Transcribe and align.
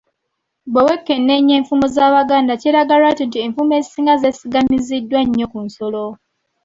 Bwe 0.71 0.81
wekenneenya 0.87 1.53
enfumo 1.59 1.85
z’Abaganda 1.95 2.51
kyeraga 2.61 2.93
lwatu 2.99 3.23
nti 3.27 3.37
enfumo 3.45 3.73
ezisinga 3.79 4.13
zeesigamiziddwa 4.21 5.19
nnyo 5.23 5.45
ku 5.51 5.59
nsolo. 5.65 6.05